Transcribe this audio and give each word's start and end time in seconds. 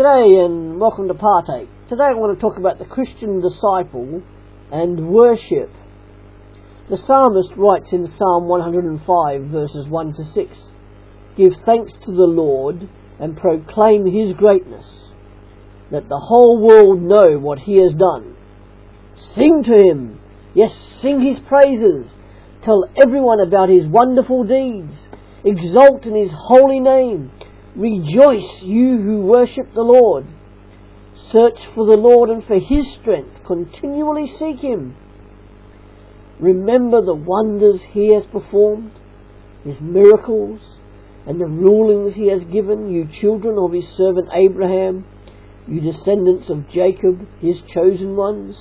G'day 0.00 0.46
and 0.46 0.80
welcome 0.80 1.08
to 1.08 1.14
Partake. 1.14 1.68
Today 1.86 2.04
I 2.04 2.14
want 2.14 2.34
to 2.34 2.40
talk 2.40 2.56
about 2.56 2.78
the 2.78 2.86
Christian 2.86 3.42
disciple 3.42 4.22
and 4.72 5.10
worship. 5.10 5.70
The 6.88 6.96
psalmist 6.96 7.52
writes 7.54 7.92
in 7.92 8.06
Psalm 8.06 8.48
105 8.48 9.42
verses 9.42 9.86
1 9.88 10.14
to 10.14 10.24
6 10.24 10.58
Give 11.36 11.52
thanks 11.66 11.92
to 12.04 12.12
the 12.12 12.24
Lord 12.24 12.88
and 13.18 13.36
proclaim 13.36 14.06
his 14.06 14.32
greatness. 14.32 14.86
Let 15.90 16.08
the 16.08 16.18
whole 16.18 16.58
world 16.58 17.02
know 17.02 17.38
what 17.38 17.58
he 17.58 17.76
has 17.76 17.92
done. 17.92 18.38
Sing 19.14 19.62
to 19.64 19.76
him. 19.76 20.18
Yes, 20.54 20.74
sing 21.02 21.20
his 21.20 21.40
praises. 21.40 22.16
Tell 22.62 22.88
everyone 22.96 23.40
about 23.40 23.68
his 23.68 23.86
wonderful 23.86 24.44
deeds. 24.44 24.94
Exult 25.44 26.06
in 26.06 26.14
his 26.14 26.30
holy 26.32 26.80
name. 26.80 27.32
Rejoice, 27.76 28.62
you 28.62 28.98
who 28.98 29.22
worship 29.22 29.72
the 29.74 29.82
Lord. 29.82 30.26
Search 31.30 31.58
for 31.74 31.86
the 31.86 31.96
Lord 31.96 32.30
and 32.30 32.44
for 32.44 32.58
his 32.58 32.90
strength. 33.00 33.44
Continually 33.46 34.28
seek 34.38 34.60
him. 34.60 34.96
Remember 36.40 37.02
the 37.02 37.14
wonders 37.14 37.80
he 37.90 38.08
has 38.14 38.24
performed, 38.26 38.92
his 39.62 39.80
miracles, 39.80 40.60
and 41.26 41.40
the 41.40 41.46
rulings 41.46 42.14
he 42.14 42.28
has 42.28 42.42
given, 42.44 42.90
you 42.90 43.06
children 43.20 43.58
of 43.58 43.72
his 43.72 43.86
servant 43.96 44.28
Abraham, 44.32 45.04
you 45.68 45.80
descendants 45.80 46.48
of 46.48 46.68
Jacob, 46.70 47.28
his 47.40 47.60
chosen 47.72 48.16
ones. 48.16 48.56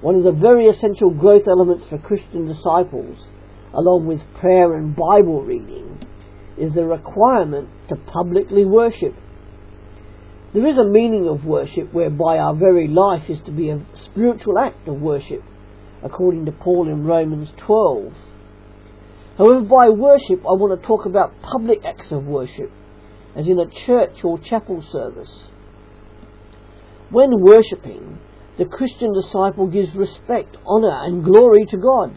One 0.00 0.14
of 0.14 0.22
the 0.22 0.32
very 0.32 0.68
essential 0.68 1.10
growth 1.10 1.48
elements 1.48 1.86
for 1.88 1.98
Christian 1.98 2.46
disciples, 2.46 3.18
along 3.74 4.06
with 4.06 4.20
prayer 4.40 4.74
and 4.74 4.94
Bible 4.94 5.42
reading, 5.42 6.05
is 6.58 6.74
the 6.74 6.84
requirement 6.84 7.68
to 7.88 7.96
publicly 7.96 8.64
worship. 8.64 9.14
There 10.54 10.66
is 10.66 10.78
a 10.78 10.84
meaning 10.84 11.28
of 11.28 11.44
worship 11.44 11.92
whereby 11.92 12.38
our 12.38 12.54
very 12.54 12.88
life 12.88 13.28
is 13.28 13.38
to 13.44 13.50
be 13.50 13.70
a 13.70 13.84
spiritual 13.96 14.58
act 14.58 14.88
of 14.88 15.00
worship, 15.00 15.42
according 16.02 16.46
to 16.46 16.52
Paul 16.52 16.88
in 16.88 17.04
Romans 17.04 17.50
12. 17.58 18.12
However, 19.36 19.60
by 19.60 19.90
worship, 19.90 20.40
I 20.40 20.56
want 20.56 20.80
to 20.80 20.86
talk 20.86 21.04
about 21.04 21.34
public 21.42 21.84
acts 21.84 22.10
of 22.10 22.24
worship, 22.24 22.70
as 23.34 23.46
in 23.46 23.58
a 23.58 23.66
church 23.68 24.24
or 24.24 24.38
chapel 24.38 24.82
service. 24.90 25.48
When 27.10 27.42
worshipping, 27.42 28.18
the 28.56 28.64
Christian 28.64 29.12
disciple 29.12 29.66
gives 29.66 29.94
respect, 29.94 30.56
honour, 30.66 31.04
and 31.04 31.22
glory 31.22 31.66
to 31.66 31.76
God. 31.76 32.16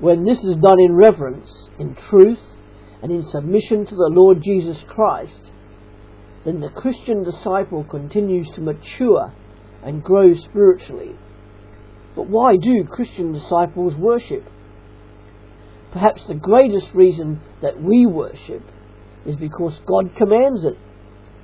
When 0.00 0.24
this 0.24 0.38
is 0.44 0.56
done 0.56 0.78
in 0.80 0.94
reverence, 0.94 1.70
in 1.78 1.96
truth, 2.10 2.40
and 3.02 3.10
in 3.10 3.24
submission 3.24 3.84
to 3.84 3.96
the 3.96 4.08
Lord 4.08 4.42
Jesus 4.42 4.78
Christ, 4.86 5.50
then 6.44 6.60
the 6.60 6.70
Christian 6.70 7.24
disciple 7.24 7.84
continues 7.84 8.48
to 8.52 8.60
mature 8.60 9.32
and 9.82 10.02
grow 10.04 10.34
spiritually. 10.34 11.16
But 12.14 12.28
why 12.28 12.56
do 12.56 12.84
Christian 12.84 13.32
disciples 13.32 13.96
worship? 13.96 14.44
Perhaps 15.92 16.26
the 16.26 16.34
greatest 16.34 16.94
reason 16.94 17.40
that 17.60 17.82
we 17.82 18.06
worship 18.06 18.62
is 19.26 19.36
because 19.36 19.80
God 19.86 20.14
commands 20.16 20.64
it. 20.64 20.78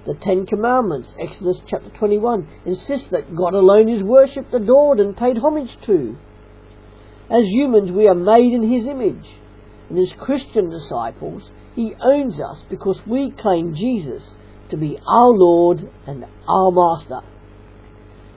The 0.06 0.14
Ten 0.14 0.46
Commandments, 0.46 1.12
Exodus 1.18 1.60
chapter 1.66 1.90
21, 1.90 2.48
insist 2.64 3.10
that 3.10 3.34
God 3.34 3.54
alone 3.54 3.88
is 3.88 4.02
worshipped, 4.02 4.54
adored, 4.54 5.00
and 5.00 5.16
paid 5.16 5.38
homage 5.38 5.76
to. 5.86 6.16
As 7.30 7.44
humans, 7.44 7.90
we 7.90 8.08
are 8.08 8.14
made 8.14 8.54
in 8.54 8.62
His 8.62 8.86
image 8.86 9.26
and 9.88 9.98
as 9.98 10.12
Christian 10.18 10.68
disciples, 10.70 11.50
He 11.74 11.94
owns 12.00 12.40
us 12.40 12.62
because 12.68 13.00
we 13.06 13.30
claim 13.30 13.74
Jesus 13.74 14.36
to 14.70 14.76
be 14.76 14.98
our 15.06 15.30
Lord 15.30 15.90
and 16.06 16.26
our 16.46 16.70
Master. 16.70 17.20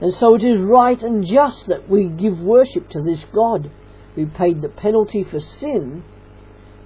And 0.00 0.14
so 0.14 0.34
it 0.34 0.42
is 0.42 0.60
right 0.60 1.00
and 1.00 1.26
just 1.26 1.66
that 1.68 1.88
we 1.88 2.08
give 2.08 2.40
worship 2.40 2.88
to 2.90 3.02
this 3.02 3.24
God 3.32 3.70
who 4.14 4.26
paid 4.26 4.62
the 4.62 4.68
penalty 4.68 5.24
for 5.24 5.40
sin 5.40 6.04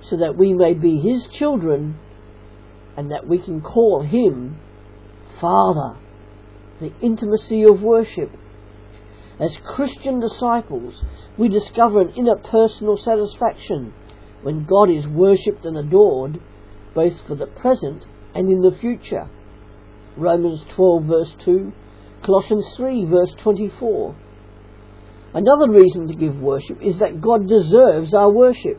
so 0.03 0.17
that 0.17 0.37
we 0.37 0.53
may 0.53 0.75
be 0.75 0.99
His 0.99 1.27
children 1.27 1.99
and 2.97 3.11
that 3.11 3.27
we 3.27 3.39
can 3.39 3.61
call 3.61 4.03
Him 4.03 4.59
Father. 5.41 5.99
The 6.81 6.93
intimacy 7.01 7.63
of 7.63 7.83
worship. 7.83 8.31
As 9.39 9.57
Christian 9.65 10.19
disciples, 10.19 11.03
we 11.39 11.49
discover 11.49 12.01
an 12.01 12.11
inner 12.11 12.37
personal 12.37 12.97
satisfaction 12.97 13.95
when 14.47 14.65
God 14.65 14.89
is 14.89 15.09
worshipped 15.09 15.65
and 15.65 15.77
adored, 15.77 16.41
both 16.95 17.15
for 17.27 17.35
the 17.35 17.49
present 17.49 18.07
and 18.33 18.49
in 18.49 18.61
the 18.61 18.79
future. 18.79 19.29
Romans 20.17 20.61
12 20.77 21.03
verse 21.03 21.35
2, 21.45 21.73
Colossians 22.23 22.65
3 22.77 23.07
verse 23.07 23.35
24. 23.43 24.15
Another 25.35 25.69
reason 25.69 26.07
to 26.07 26.15
give 26.15 26.39
worship 26.39 26.81
is 26.81 27.01
that 27.01 27.21
God 27.21 27.49
deserves 27.49 28.15
our 28.15 28.31
worship. 28.31 28.79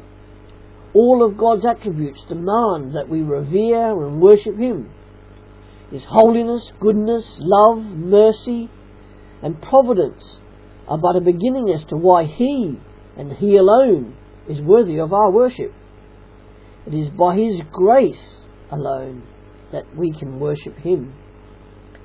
All 0.94 1.22
of 1.22 1.38
God's 1.38 1.66
attributes 1.66 2.24
demand 2.30 2.96
that 2.96 3.10
we 3.10 3.22
revere 3.22 4.08
and 4.08 4.22
worship 4.22 4.58
Him. 4.58 4.90
His 5.92 6.06
holiness, 6.06 6.72
goodness, 6.80 7.26
love, 7.40 7.80
mercy, 7.84 8.70
and 9.44 9.62
providence 9.62 10.40
are 10.88 10.98
but 10.98 11.18
a 11.18 11.22
beginning 11.22 11.70
as 11.72 11.84
to 11.90 11.98
why 11.98 12.24
He 12.24 12.80
and 13.18 13.34
He 13.34 13.58
alone 13.58 14.16
is 14.50 14.62
worthy 14.62 15.00
of 15.00 15.14
our 15.14 15.32
worship. 15.32 15.74
It 16.86 16.94
is 16.94 17.10
by 17.10 17.36
His 17.36 17.62
grace 17.72 18.46
alone 18.72 19.24
that 19.72 19.96
we 19.96 20.12
can 20.12 20.40
worship 20.40 20.78
Him. 20.78 21.14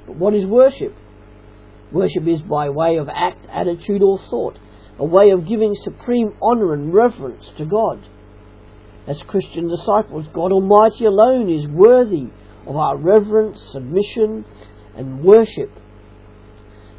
But 0.06 0.16
what 0.16 0.34
is 0.34 0.44
worship? 0.46 0.94
Worship 1.92 2.26
is 2.26 2.42
by 2.42 2.68
way 2.70 2.96
of 2.96 3.08
act, 3.08 3.46
attitude, 3.52 4.02
or 4.02 4.18
thought, 4.18 4.58
a 4.98 5.04
way 5.04 5.30
of 5.30 5.46
giving 5.46 5.74
supreme 5.84 6.34
honour 6.42 6.72
and 6.72 6.92
reverence 6.92 7.50
to 7.58 7.64
God. 7.64 8.08
As 9.06 9.22
Christian 9.22 9.68
disciples, 9.68 10.26
God 10.32 10.52
Almighty 10.52 11.04
alone 11.04 11.48
is 11.48 11.66
worthy 11.66 12.30
of 12.66 12.76
our 12.76 12.96
reverence, 12.96 13.60
submission, 13.72 14.44
and 14.96 15.24
worship. 15.24 15.70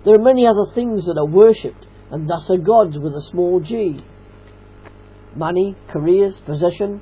There 0.06 0.16
are 0.16 0.20
many 0.20 0.46
other 0.46 0.66
things 0.74 1.06
that 1.06 1.18
are 1.18 1.26
worshipped, 1.26 1.88
and 2.12 2.30
thus 2.30 2.50
are 2.50 2.58
gods 2.58 2.98
with 3.00 3.14
a 3.14 3.22
small 3.22 3.60
g 3.60 4.04
money, 5.36 5.76
careers, 5.88 6.36
possession, 6.46 7.02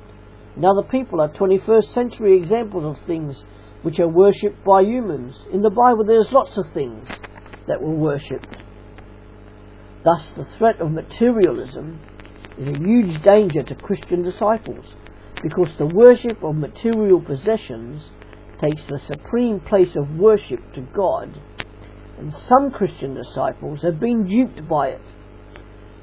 and 0.54 0.64
other 0.64 0.82
people 0.82 1.20
are 1.20 1.28
21st 1.28 1.92
century 1.92 2.36
examples 2.36 2.84
of 2.84 3.06
things 3.06 3.42
which 3.82 3.98
are 3.98 4.08
worshipped 4.08 4.64
by 4.64 4.82
humans. 4.82 5.34
In 5.52 5.62
the 5.62 5.70
Bible, 5.70 6.04
there's 6.04 6.30
lots 6.30 6.56
of 6.56 6.64
things 6.72 7.08
that 7.66 7.80
were 7.80 7.94
worshipped. 7.94 8.56
Thus, 10.04 10.22
the 10.36 10.44
threat 10.58 10.80
of 10.80 10.90
materialism 10.90 12.00
is 12.58 12.68
a 12.68 12.78
huge 12.78 13.22
danger 13.22 13.62
to 13.62 13.74
Christian 13.74 14.22
disciples 14.22 14.84
because 15.42 15.70
the 15.78 15.86
worship 15.86 16.42
of 16.42 16.54
material 16.54 17.20
possessions 17.20 18.10
takes 18.60 18.82
the 18.84 19.00
supreme 19.06 19.58
place 19.60 19.96
of 19.96 20.10
worship 20.10 20.60
to 20.74 20.80
God, 20.80 21.40
and 22.18 22.32
some 22.32 22.70
Christian 22.70 23.14
disciples 23.14 23.82
have 23.82 23.98
been 23.98 24.26
duped 24.26 24.68
by 24.68 24.88
it. 24.88 25.02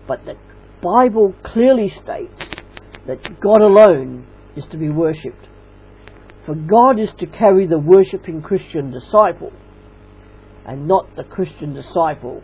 But 0.08 0.26
the 0.26 0.36
Bible 0.82 1.36
clearly 1.44 1.90
states 1.90 2.42
that 3.06 3.40
God 3.42 3.62
alone 3.62 4.28
is 4.56 4.66
to 4.72 4.78
be 4.78 4.90
worshipped. 4.90 5.48
For 6.46 6.56
God 6.56 7.00
is 7.00 7.10
to 7.20 7.26
carry 7.26 7.68
the 7.68 7.80
worshipping 7.80 8.42
Christian 8.42 8.92
disciple, 8.92 9.52
and 10.66 10.88
not 10.88 11.16
the 11.16 11.24
Christian 11.24 11.74
disciple 11.74 12.42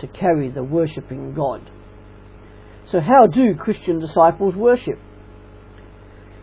to 0.00 0.06
carry 0.06 0.50
the 0.50 0.64
worshipping 0.64 1.34
God. 1.34 1.70
So, 2.90 3.00
how 3.00 3.26
do 3.26 3.54
Christian 3.54 4.00
disciples 4.00 4.54
worship? 4.54 4.98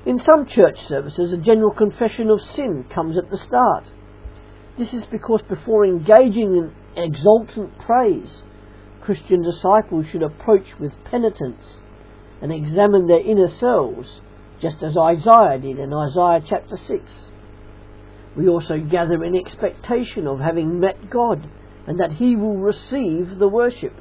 In 0.05 0.19
some 0.19 0.45
church 0.45 0.79
services, 0.87 1.33
a 1.33 1.37
general 1.37 1.71
confession 1.71 2.29
of 2.29 2.39
sin 2.41 2.85
comes 2.89 3.17
at 3.17 3.29
the 3.29 3.37
start. 3.37 3.85
This 4.77 4.93
is 4.93 5.05
because 5.07 5.41
before 5.49 5.85
engaging 5.85 6.55
in 6.55 6.73
exultant 6.95 7.79
praise, 7.79 8.43
Christian 9.05 9.43
disciples 9.43 10.07
should 10.07 10.23
approach 10.23 10.65
with 10.79 10.91
penitence 11.05 11.77
and 12.41 12.51
examine 12.51 13.05
their 13.05 13.19
inner 13.19 13.49
selves, 13.49 14.19
just 14.59 14.81
as 14.81 14.97
Isaiah 14.97 15.59
did 15.59 15.77
in 15.77 15.93
Isaiah 15.93 16.43
chapter 16.43 16.75
6. 16.75 17.03
We 18.35 18.47
also 18.47 18.79
gather 18.79 19.23
in 19.23 19.35
expectation 19.35 20.25
of 20.25 20.39
having 20.39 20.79
met 20.79 21.11
God 21.11 21.47
and 21.85 21.99
that 21.99 22.13
He 22.13 22.35
will 22.35 22.57
receive 22.57 23.37
the 23.37 23.47
worship. 23.47 23.93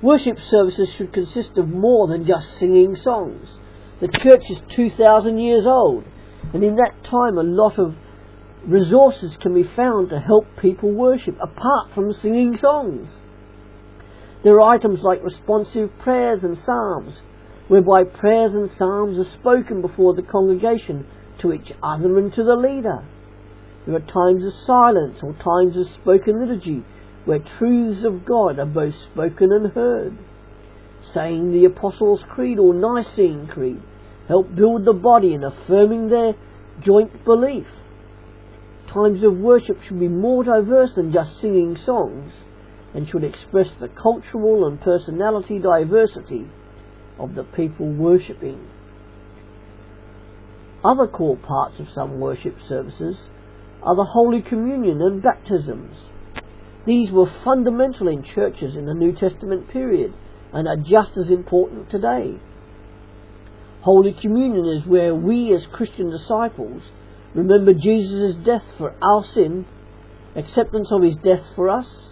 Worship 0.00 0.38
services 0.40 0.88
should 0.96 1.12
consist 1.12 1.58
of 1.58 1.68
more 1.68 2.08
than 2.08 2.24
just 2.24 2.58
singing 2.58 2.96
songs. 2.96 3.58
The 4.00 4.08
church 4.08 4.44
is 4.48 4.62
2,000 4.74 5.38
years 5.38 5.66
old, 5.66 6.04
and 6.54 6.64
in 6.64 6.76
that 6.76 7.04
time 7.04 7.36
a 7.36 7.42
lot 7.42 7.78
of 7.78 7.94
resources 8.66 9.36
can 9.40 9.52
be 9.52 9.62
found 9.76 10.08
to 10.08 10.18
help 10.18 10.46
people 10.56 10.90
worship 10.90 11.36
apart 11.40 11.92
from 11.94 12.14
singing 12.14 12.56
songs. 12.56 13.10
There 14.42 14.60
are 14.60 14.74
items 14.74 15.02
like 15.02 15.22
responsive 15.22 15.96
prayers 16.00 16.42
and 16.42 16.58
psalms, 16.58 17.20
whereby 17.68 18.02
prayers 18.02 18.54
and 18.54 18.68
psalms 18.76 19.16
are 19.16 19.30
spoken 19.30 19.80
before 19.80 20.14
the 20.14 20.22
congregation 20.22 21.06
to 21.38 21.52
each 21.52 21.72
other 21.80 22.18
and 22.18 22.32
to 22.34 22.42
the 22.42 22.56
leader. 22.56 23.04
There 23.86 23.94
are 23.94 24.00
times 24.00 24.44
of 24.44 24.52
silence 24.64 25.20
or 25.22 25.32
times 25.34 25.76
of 25.76 25.86
spoken 25.94 26.40
liturgy 26.40 26.84
where 27.24 27.38
truths 27.38 28.02
of 28.02 28.24
God 28.24 28.58
are 28.58 28.66
both 28.66 28.94
spoken 29.12 29.52
and 29.52 29.72
heard. 29.72 30.18
Saying 31.14 31.52
the 31.52 31.64
Apostles' 31.64 32.24
Creed 32.28 32.58
or 32.58 32.74
Nicene 32.74 33.46
Creed 33.46 33.80
help 34.26 34.54
build 34.56 34.84
the 34.84 34.92
body 34.92 35.34
in 35.34 35.44
affirming 35.44 36.08
their 36.08 36.34
joint 36.80 37.24
belief. 37.24 37.66
Times 38.88 39.22
of 39.22 39.38
worship 39.38 39.80
should 39.82 40.00
be 40.00 40.08
more 40.08 40.42
diverse 40.42 40.94
than 40.94 41.12
just 41.12 41.40
singing 41.40 41.76
songs 41.76 42.32
and 42.94 43.08
should 43.08 43.24
express 43.24 43.68
the 43.80 43.88
cultural 43.88 44.66
and 44.66 44.80
personality 44.80 45.58
diversity 45.58 46.46
of 47.18 47.34
the 47.34 47.44
people 47.44 47.86
worshipping. 47.86 48.68
Other 50.84 51.06
core 51.06 51.36
parts 51.36 51.78
of 51.78 51.90
some 51.90 52.18
worship 52.18 52.56
services 52.68 53.16
are 53.82 53.96
the 53.96 54.04
Holy 54.04 54.42
Communion 54.42 55.00
and 55.00 55.22
baptisms. 55.22 55.96
These 56.84 57.10
were 57.10 57.30
fundamental 57.44 58.08
in 58.08 58.24
churches 58.24 58.76
in 58.76 58.86
the 58.86 58.94
New 58.94 59.12
Testament 59.12 59.68
period 59.68 60.12
and 60.52 60.66
are 60.66 60.76
just 60.76 61.16
as 61.16 61.30
important 61.30 61.88
today. 61.88 62.40
Holy 63.82 64.12
Communion 64.12 64.66
is 64.66 64.86
where 64.86 65.14
we 65.14 65.52
as 65.54 65.66
Christian 65.66 66.10
disciples 66.10 66.82
remember 67.34 67.72
Jesus' 67.72 68.36
death 68.36 68.64
for 68.76 68.94
our 69.00 69.24
sin, 69.24 69.66
acceptance 70.36 70.90
of 70.92 71.02
his 71.02 71.16
death 71.16 71.44
for 71.54 71.68
us, 71.68 72.11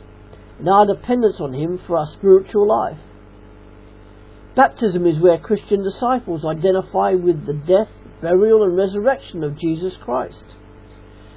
and 0.60 0.68
our 0.68 0.86
dependence 0.86 1.40
on 1.40 1.54
him 1.54 1.80
for 1.86 1.96
our 1.96 2.06
spiritual 2.06 2.68
life. 2.68 3.00
Baptism 4.54 5.06
is 5.06 5.18
where 5.18 5.38
Christian 5.38 5.82
disciples 5.82 6.44
identify 6.44 7.14
with 7.14 7.46
the 7.46 7.54
death, 7.54 7.88
burial, 8.20 8.62
and 8.62 8.76
resurrection 8.76 9.42
of 9.42 9.58
Jesus 9.58 9.96
Christ. 9.96 10.44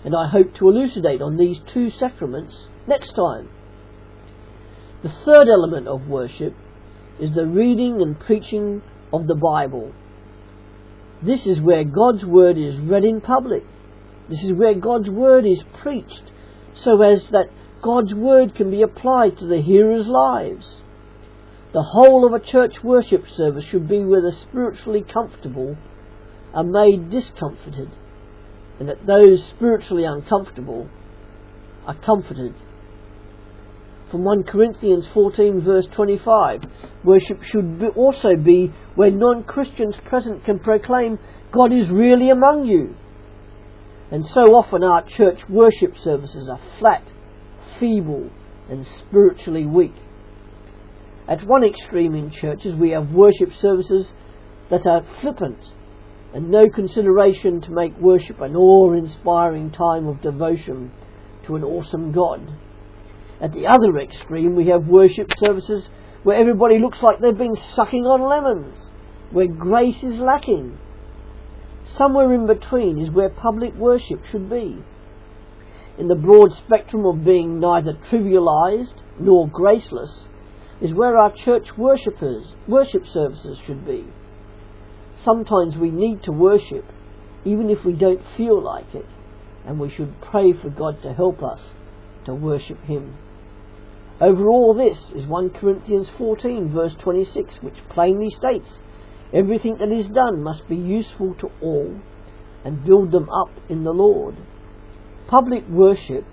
And 0.04 0.14
I 0.14 0.28
hope 0.28 0.54
to 0.56 0.68
elucidate 0.68 1.22
on 1.22 1.38
these 1.38 1.60
two 1.74 1.90
sacraments 1.90 2.68
next 2.86 3.12
time. 3.16 3.50
The 5.04 5.14
third 5.26 5.48
element 5.48 5.88
of 5.88 6.08
worship 6.08 6.54
is 7.18 7.34
the 7.34 7.48
reading 7.48 8.02
and 8.02 8.20
preaching 8.20 8.82
of 9.14 9.28
the 9.28 9.36
Bible. 9.36 9.94
This 11.22 11.48
is 11.48 11.62
where 11.62 11.86
God's 11.86 12.26
Word 12.26 12.58
is 12.58 12.78
read 12.78 13.06
in 13.06 13.22
public. 13.22 13.64
This 14.30 14.44
is 14.44 14.52
where 14.52 14.74
God's 14.74 15.10
Word 15.10 15.46
is 15.46 15.64
preached 15.82 16.32
so 16.76 17.02
as 17.02 17.26
that 17.30 17.50
God's 17.84 18.14
Word 18.14 18.56
can 18.56 18.72
be 18.72 18.82
applied 18.82 19.38
to 19.38 19.46
the 19.46 19.62
hearers' 19.62 20.08
lives. 20.08 20.78
The 21.74 21.84
whole 21.84 22.26
of 22.26 22.34
a 22.34 22.40
church 22.40 22.82
worship 22.82 23.28
service 23.30 23.66
should 23.66 23.90
be 23.90 24.06
where 24.06 24.22
the 24.22 24.32
spiritually 24.32 25.02
comfortable 25.02 25.76
are 26.54 26.64
made 26.64 27.10
discomforted, 27.10 27.92
and 28.80 28.88
that 28.88 29.06
those 29.06 29.44
spiritually 29.48 30.06
uncomfortable 30.06 30.90
are 31.86 31.96
comforted. 31.96 32.56
From 34.10 34.24
1 34.24 34.44
Corinthians 34.44 35.08
14 35.14 35.60
verse 35.60 35.88
25, 35.92 36.64
worship 37.04 37.44
should 37.44 37.80
be 37.80 37.88
also 37.88 38.38
be 38.38 38.74
where 38.96 39.12
non-Christians 39.12 39.96
present 40.06 40.46
can 40.46 40.60
proclaim 40.60 41.20
God 41.52 41.74
is 41.74 41.90
really 41.90 42.30
among 42.30 42.66
you. 42.66 42.96
And 44.10 44.26
so 44.26 44.54
often 44.56 44.84
our 44.84 45.02
church 45.02 45.50
worship 45.50 45.98
services 45.98 46.48
are 46.48 46.62
flat, 46.80 47.04
feeble, 47.84 48.30
and 48.70 48.88
spiritually 49.00 49.66
weak. 49.66 49.96
At 51.28 51.46
one 51.46 51.66
extreme 51.66 52.16
in 52.16 52.32
churches, 52.32 52.76
we 52.76 52.92
have 52.92 53.12
worship 53.12 53.50
services 53.60 54.14
that 54.70 54.88
are 54.88 55.06
flippant 55.20 55.60
and 56.34 56.50
no 56.50 56.70
consideration 56.70 57.60
to 57.60 57.72
make 57.72 57.98
worship 58.00 58.40
an 58.40 58.56
awe 58.56 58.94
inspiring 58.94 59.70
time 59.70 60.08
of 60.08 60.22
devotion 60.22 60.92
to 61.46 61.58
an 61.58 61.64
awesome 61.64 62.14
God. 62.14 62.58
At 63.42 63.52
the 63.52 63.68
other 63.68 63.98
extreme, 63.98 64.56
we 64.56 64.68
have 64.68 64.88
worship 64.88 65.30
services 65.38 65.90
where 66.24 66.38
everybody 66.38 66.80
looks 66.80 67.00
like 67.02 67.20
they've 67.20 67.38
been 67.38 67.58
sucking 67.76 68.06
on 68.06 68.22
lemons, 68.22 68.92
where 69.32 69.48
grace 69.48 70.02
is 70.02 70.20
lacking. 70.20 70.78
Somewhere 71.98 72.34
in 72.34 72.48
between 72.48 72.98
is 72.98 73.12
where 73.12 73.30
public 73.30 73.76
worship 73.76 74.24
should 74.32 74.50
be. 74.50 74.82
In 75.98 76.08
the 76.08 76.16
broad 76.16 76.54
spectrum 76.54 77.06
of 77.06 77.24
being 77.24 77.60
neither 77.60 77.94
trivialized 77.94 78.96
nor 79.20 79.48
graceless, 79.48 80.26
is 80.82 80.94
where 80.94 81.18
our 81.18 81.32
church 81.32 81.68
worshippers, 81.78 82.56
worship 82.68 83.06
services 83.08 83.58
should 83.66 83.86
be. 83.86 84.06
Sometimes 85.24 85.78
we 85.78 85.92
need 85.92 86.24
to 86.24 86.32
worship, 86.32 86.86
even 87.46 87.70
if 87.70 87.86
we 87.86 87.94
don't 87.94 88.22
feel 88.36 88.62
like 88.62 88.94
it, 88.96 89.06
and 89.66 89.80
we 89.80 89.90
should 89.90 90.20
pray 90.22 90.52
for 90.52 90.70
God 90.70 91.02
to 91.04 91.14
help 91.14 91.42
us 91.44 91.62
to 92.26 92.34
worship 92.34 92.84
Him. 92.84 93.16
Over 94.20 94.48
all 94.50 94.74
this 94.74 95.12
is 95.16 95.28
1 95.28 95.52
Corinthians 95.52 96.10
14 96.18 96.70
verse 96.70 96.96
26, 97.00 97.56
which 97.62 97.88
plainly 97.90 98.30
states, 98.30 98.80
Everything 99.32 99.78
that 99.78 99.92
is 99.92 100.08
done 100.08 100.44
must 100.44 100.68
be 100.68 100.76
useful 100.76 101.34
to 101.36 101.50
all 101.62 102.00
and 102.66 102.84
build 102.84 103.12
them 103.12 103.30
up 103.30 103.52
in 103.70 103.84
the 103.84 103.94
Lord. 103.94 104.36
Public 105.34 105.68
worship 105.68 106.26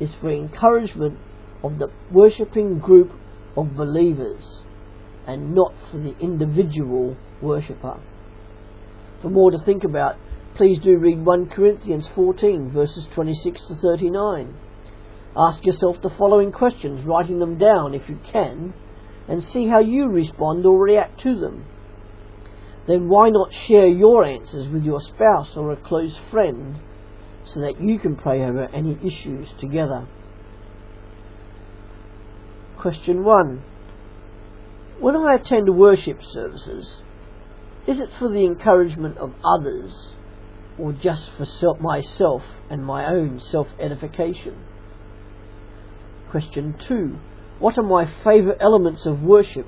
is 0.00 0.08
for 0.22 0.30
encouragement 0.30 1.18
of 1.62 1.78
the 1.78 1.88
worshipping 2.10 2.78
group 2.78 3.12
of 3.58 3.76
believers 3.76 4.62
and 5.26 5.54
not 5.54 5.74
for 5.90 5.98
the 5.98 6.16
individual 6.18 7.14
worshipper. 7.42 8.00
For 9.20 9.28
more 9.28 9.50
to 9.50 9.58
think 9.58 9.84
about, 9.84 10.16
please 10.56 10.78
do 10.78 10.96
read 10.96 11.26
1 11.26 11.50
Corinthians 11.50 12.08
14 12.14 12.70
verses 12.70 13.06
26 13.14 13.66
to 13.66 13.74
39. 13.74 14.56
Ask 15.36 15.66
yourself 15.66 16.00
the 16.00 16.08
following 16.08 16.50
questions, 16.50 17.04
writing 17.04 17.40
them 17.40 17.58
down 17.58 17.92
if 17.92 18.08
you 18.08 18.18
can, 18.32 18.72
and 19.28 19.44
see 19.44 19.68
how 19.68 19.80
you 19.80 20.08
respond 20.08 20.64
or 20.64 20.82
react 20.82 21.20
to 21.20 21.38
them. 21.38 21.66
Then 22.86 23.10
why 23.10 23.28
not 23.28 23.52
share 23.52 23.88
your 23.88 24.24
answers 24.24 24.68
with 24.68 24.84
your 24.84 25.02
spouse 25.02 25.54
or 25.54 25.70
a 25.70 25.76
close 25.76 26.16
friend 26.30 26.80
so 27.52 27.60
that 27.60 27.80
you 27.80 27.98
can 27.98 28.16
pray 28.16 28.42
over 28.42 28.68
any 28.72 28.98
issues 29.02 29.48
together? 29.58 30.06
Question 32.78 33.24
1. 33.24 33.62
When 35.00 35.16
I 35.16 35.34
attend 35.34 35.76
worship 35.76 36.20
services, 36.22 37.02
is 37.86 38.00
it 38.00 38.10
for 38.18 38.28
the 38.28 38.44
encouragement 38.44 39.18
of 39.18 39.34
others 39.44 40.12
or 40.78 40.92
just 40.92 41.30
for 41.36 41.44
self, 41.44 41.80
myself 41.80 42.42
and 42.70 42.84
my 42.84 43.06
own 43.06 43.40
self 43.40 43.68
edification? 43.80 44.64
Question 46.30 46.76
2. 46.86 47.18
What 47.58 47.78
are 47.78 47.82
my 47.82 48.04
favourite 48.22 48.58
elements 48.60 49.06
of 49.06 49.22
worship 49.22 49.66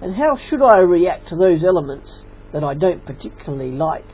and 0.00 0.14
how 0.14 0.36
should 0.36 0.62
I 0.62 0.78
react 0.78 1.28
to 1.28 1.36
those 1.36 1.64
elements 1.64 2.22
that 2.52 2.62
I 2.62 2.74
don't 2.74 3.04
particularly 3.04 3.72
like? 3.72 4.04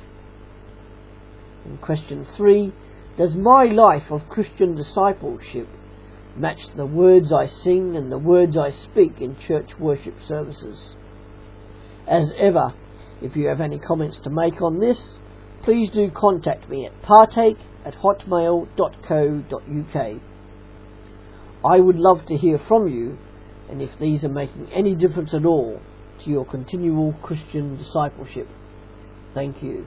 And 1.64 1.80
question 1.80 2.26
3. 2.36 2.72
Does 3.16 3.34
my 3.34 3.64
life 3.64 4.10
of 4.10 4.28
Christian 4.28 4.74
discipleship 4.74 5.68
match 6.36 6.60
the 6.76 6.86
words 6.86 7.32
I 7.32 7.46
sing 7.46 7.96
and 7.96 8.10
the 8.10 8.18
words 8.18 8.56
I 8.56 8.70
speak 8.70 9.20
in 9.20 9.36
church 9.36 9.78
worship 9.78 10.16
services. 10.26 10.94
As 12.08 12.30
ever, 12.36 12.74
if 13.20 13.36
you 13.36 13.48
have 13.48 13.60
any 13.60 13.78
comments 13.78 14.18
to 14.24 14.30
make 14.30 14.60
on 14.62 14.80
this, 14.80 14.98
please 15.62 15.90
do 15.90 16.10
contact 16.10 16.68
me 16.68 16.86
at 16.86 17.02
partake 17.02 17.58
at 17.84 17.94
hotmail.co.uk. 17.96 20.20
I 21.64 21.80
would 21.80 21.96
love 21.96 22.26
to 22.26 22.36
hear 22.36 22.58
from 22.66 22.88
you 22.88 23.18
and 23.70 23.80
if 23.80 23.90
these 24.00 24.24
are 24.24 24.28
making 24.28 24.68
any 24.72 24.94
difference 24.94 25.32
at 25.32 25.44
all 25.44 25.80
to 26.24 26.30
your 26.30 26.44
continual 26.44 27.12
Christian 27.22 27.76
discipleship. 27.76 28.48
Thank 29.34 29.62
you. 29.62 29.86